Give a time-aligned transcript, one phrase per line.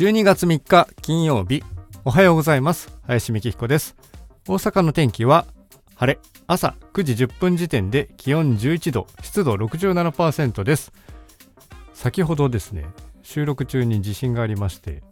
[0.00, 1.62] 12月3日金曜日。
[2.06, 2.90] おはようございます。
[3.02, 3.96] 林美希彦です。
[4.48, 5.44] 大阪の天気は
[5.94, 6.18] 晴れ。
[6.46, 10.90] 朝9時10分時点で気温11度湿度67%です。
[11.92, 12.86] 先ほどですね
[13.22, 15.02] 収録中に地震がありまして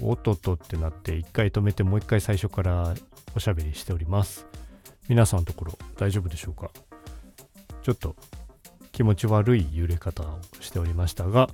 [0.00, 2.94] おっとっとってなって一回止めてもう一回最初から
[3.34, 4.46] おしゃべりしております。
[5.08, 6.70] 皆さんのところ大丈夫でしょうか？
[7.82, 8.14] ちょっと
[8.92, 11.50] 気持ち悪い揺れ方をしておりましたが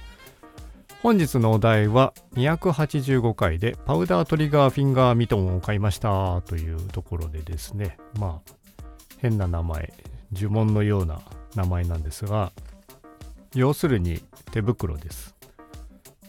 [1.05, 7.99] 本日のお題は285回でパウダートリガーフィンガーミトンを買いましたというところでですね。
[8.19, 8.53] まあ
[9.19, 9.93] 変な名前
[10.33, 11.21] 呪文のような
[11.57, 12.53] 名前なんですが
[13.55, 15.35] 要するに手袋です。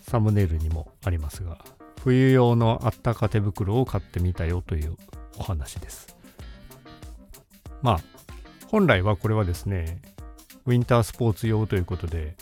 [0.01, 1.57] サムネイルにもありますが
[2.03, 4.97] 冬用のあったか手袋を買ってみたよという
[5.37, 6.17] お話です。
[7.81, 7.99] まあ
[8.67, 10.01] 本来はこれはですね
[10.65, 12.35] ウィンタースポーツ用ということで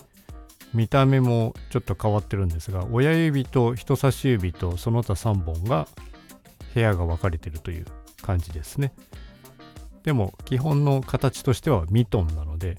[0.73, 5.87] 見た目もちょっと変わってるんですが親指と人差し指とその他3本が
[6.73, 7.85] 部屋が分かれてるという
[8.21, 8.93] 感じですね。
[10.03, 12.77] でも基本の形としてはミトンなので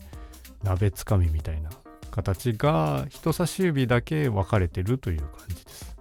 [0.62, 1.70] 鍋つかみみたいな
[2.10, 5.96] 形が人差し指だけ分かれてるという感じです。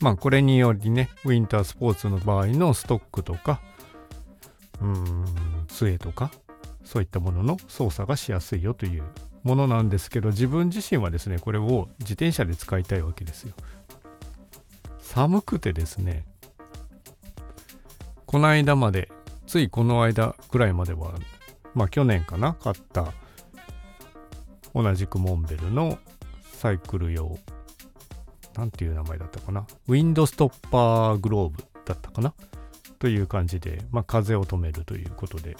[0.00, 3.60] まあこれによりねウィンタースポーツの場合のストックとか
[4.80, 6.32] うーん杖とか
[6.84, 9.04] そういったものの操作がしやすいよという
[9.42, 13.54] ものなんですけど自分自身はですねこれを自転車で使いたいわけですよ。
[15.00, 16.24] 寒くてですね
[18.26, 19.10] この間まで
[19.46, 21.12] ついこの間ぐらいまでは
[21.74, 23.12] まあ去年かな買った
[24.74, 25.98] 同じくモンベルの
[26.54, 27.38] サイクル用
[28.56, 32.32] なんていう名前だったかなウィンドストッパーグローブだったかな
[32.98, 35.56] という感じで、まあ、風を止めるということで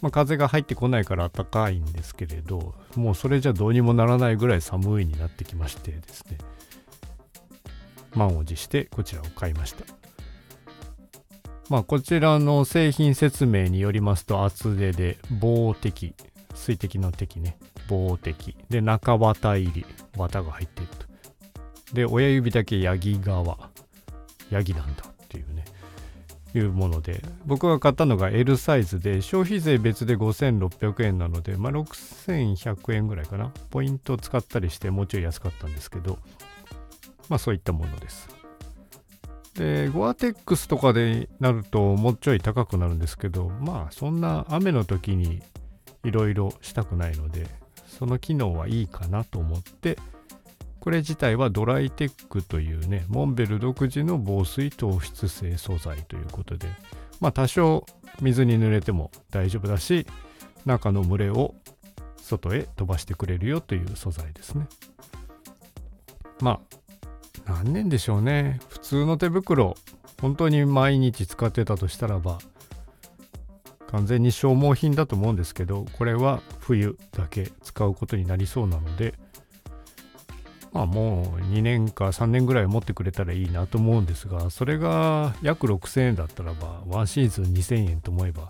[0.00, 6.38] まあ、風が入ってこないから暖かいんですけれどもうそれじゃどうにもならないぐらい寒いになってきましてですね。
[8.14, 9.84] 満を持してこちらを買いました。
[11.68, 16.14] まあこちらの製品説明によりますと厚手で棒的
[16.54, 17.58] 水滴の滴ね。
[17.88, 21.94] 棒的で中綿入り綿が入っていると。
[21.94, 23.70] で親指だけヤギ側
[24.50, 25.07] ヤギなんだ。
[26.58, 33.52] いうもので僕が買ったのが L サイズで消費税別で5600円なので、まあ、6100円ぐらいかな。
[33.70, 36.18] ポイントを使ったりしてもうちょい安かったんですけど
[37.28, 38.28] まあそういったものです。
[39.54, 45.42] でゴアテックスとかでなるともうちょい高くなるんですけどまあそんな雨の時に
[46.04, 47.46] いろいろしたくないので
[47.86, 49.98] その機能はいいかなと思って
[50.80, 56.68] これ自体はドライテックというね、モンベル独自の防水糖質性素材ということで、
[57.20, 57.84] まあ多少
[58.20, 60.06] 水に濡れても大丈夫だし、
[60.64, 61.54] 中の群れを
[62.16, 64.68] 外へ飛ばしてくれるよという素材ですね。
[66.40, 66.60] ま
[67.46, 68.60] あ、何年でしょうね。
[68.68, 69.74] 普通の手袋、
[70.20, 72.38] 本当に毎日使ってたとしたらば、
[73.88, 79.14] 完全に消耗品だと思うんですけど、これは冬だけ使うことになりそうなので、
[80.72, 88.48] まあもう2年か3年ぐらい持ってくれたらいいなと思うんですが、それが約6000円だったらば、ワンシーズン2000円と思えば、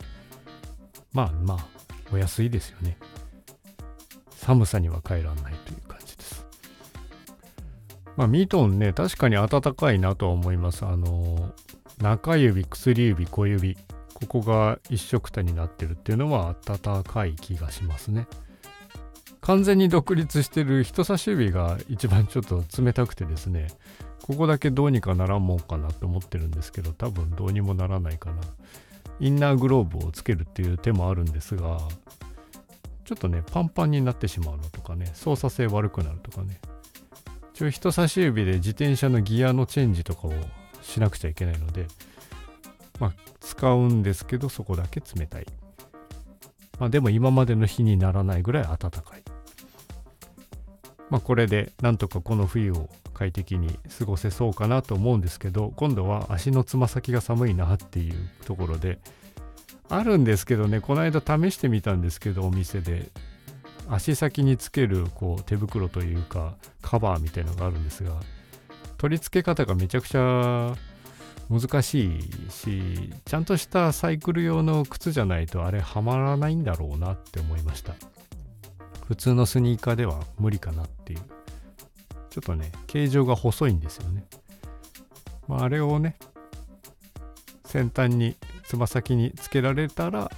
[1.12, 1.66] まあまあ、
[2.12, 2.98] お安いですよね。
[4.30, 6.46] 寒さには変えらないという感じです。
[8.16, 10.84] まあミトンね、確かに暖かいなとは思います。
[10.84, 11.52] あの、
[12.00, 13.76] 中指、薬指、小指、
[14.14, 18.26] ここが一色たになってるっていうのは暖かい気がしますね。
[19.48, 23.68] 完全に独立してる人差し指が一番ちょっと冷たくてですね
[24.20, 28.42] ここだけどうにかならんもんかなって思ってるんですけど多分どうにもならないかな。
[29.20, 31.78] インナーグローブをつけるっていう手もあるんですが
[33.06, 36.60] ちょっとねパンパンになってしまうのとかね操作性悪くなるとかね。
[37.54, 40.32] 一応人差し指で自転車のギアのチェンジとかを
[40.82, 41.86] しなくちゃいけないので
[43.00, 45.46] まあ使うんですけどそこだけ冷たい。
[46.78, 49.37] まあでも今までの日にならないぐらい暖かい。
[51.10, 58.14] まあ、これでなんとかこの冬を快適に過ごせそうかなと思うんですけど今度は足のつま先が寒いなっていう
[58.44, 58.98] ところで
[59.88, 63.08] あるんですけどねこの間試してみたんですけどお店で
[63.88, 68.12] 足先につけるこう手袋というかカバーみたいのがあるんですが
[68.98, 70.74] 取り付け方がめちゃくちゃ
[71.50, 77.94] 難しいしちゃんとしたサイクル用の靴じゃないとあれはまらないんだろうなって思いました。
[79.08, 81.20] 普通のスニーカーでは無理かなっていう。
[82.28, 84.24] ちょっとね、形状が細いんですよね。
[85.48, 86.18] まあ、あれをね、
[87.64, 90.30] 先端に、つま先につけられたら、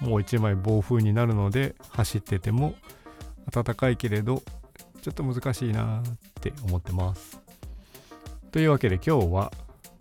[0.00, 2.74] もう一枚暴風になるので、走ってても
[3.52, 4.42] 暖かいけれど、
[5.00, 6.02] ちょっと難しいなっ
[6.40, 7.40] て思ってます
[8.50, 9.52] というわけで今日は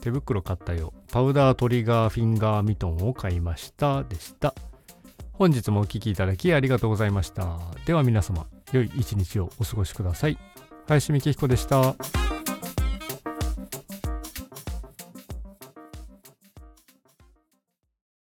[0.01, 4.53] 手袋買ったよパウダートリガーフィンガーミトンを買いましたでした
[5.37, 10.37] 本日もお聴きいただきありがとうございましたでは皆様良い一日をお過ごしください
[10.87, 12.36] 林美希彦でした。